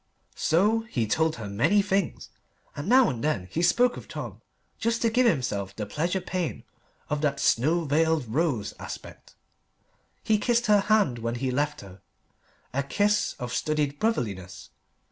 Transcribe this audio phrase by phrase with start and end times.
[0.33, 2.29] So he told her many things.
[2.75, 4.41] And now and then he spoke of Tom,
[4.79, 6.63] just to give himself the pleasure pain
[7.07, 9.35] of that snow veiled rose aspect.
[10.23, 12.01] He kissed her hand when he left her
[12.73, 14.71] a kiss of studied brotherliness.